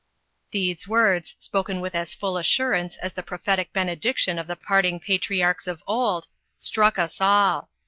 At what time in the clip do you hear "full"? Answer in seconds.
2.11-2.35